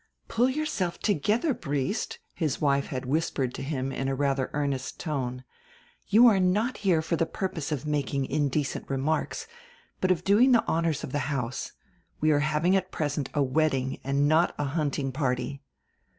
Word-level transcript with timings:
"Pull 0.27 0.49
yourself 0.49 0.97
together, 0.97 1.53
Briest," 1.53 2.17
his 2.33 2.59
wife 2.59 2.87
had 2.87 3.05
whispered 3.05 3.53
to 3.53 3.61
him 3.61 3.91
in 3.91 4.07
a 4.07 4.15
rather 4.15 4.49
earnest 4.51 4.99
tone; 4.99 5.43
"you 6.07 6.25
are 6.25 6.39
not 6.39 6.77
here 6.77 7.03
for 7.03 7.15
the 7.15 7.27
purpose 7.27 7.71
of 7.71 7.85
making 7.85 8.25
indecent 8.25 8.89
remarks, 8.89 9.45
but 9.99 10.09
of 10.09 10.23
doing 10.23 10.53
the 10.53 10.65
honors 10.65 11.03
of 11.03 11.11
the 11.11 11.29
house. 11.39 11.73
We 12.19 12.31
are 12.31 12.39
having 12.39 12.75
at 12.75 12.89
present 12.91 13.29
a 13.35 13.43
wedding 13.43 13.99
and 14.03 14.27
not 14.27 14.55
a 14.57 14.63
hunting 14.73 15.11
party." 15.11 15.61